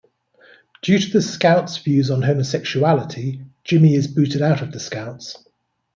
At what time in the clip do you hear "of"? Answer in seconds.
4.63-4.71